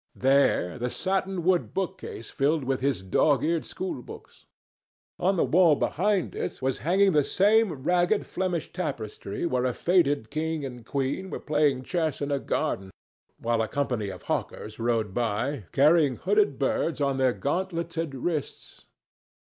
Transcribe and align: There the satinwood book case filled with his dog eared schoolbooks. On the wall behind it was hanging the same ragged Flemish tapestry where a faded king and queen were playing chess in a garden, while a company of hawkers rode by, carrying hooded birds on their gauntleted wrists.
There 0.15 0.79
the 0.79 0.89
satinwood 0.89 1.75
book 1.75 1.99
case 1.99 2.31
filled 2.31 2.63
with 2.63 2.79
his 2.79 3.03
dog 3.03 3.43
eared 3.43 3.67
schoolbooks. 3.67 4.47
On 5.19 5.35
the 5.37 5.43
wall 5.43 5.75
behind 5.75 6.33
it 6.33 6.59
was 6.59 6.79
hanging 6.79 7.11
the 7.11 7.23
same 7.23 7.71
ragged 7.83 8.25
Flemish 8.25 8.73
tapestry 8.73 9.45
where 9.45 9.63
a 9.63 9.73
faded 9.73 10.31
king 10.31 10.65
and 10.65 10.87
queen 10.87 11.29
were 11.29 11.39
playing 11.39 11.83
chess 11.83 12.19
in 12.19 12.31
a 12.31 12.39
garden, 12.39 12.89
while 13.37 13.61
a 13.61 13.67
company 13.67 14.09
of 14.09 14.23
hawkers 14.23 14.79
rode 14.79 15.13
by, 15.13 15.65
carrying 15.71 16.15
hooded 16.15 16.57
birds 16.57 16.99
on 16.99 17.17
their 17.17 17.33
gauntleted 17.33 18.15
wrists. 18.15 18.85